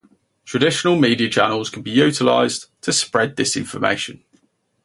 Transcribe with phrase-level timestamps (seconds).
[0.45, 4.23] Traditional media channels can be utilized to spread disinformation.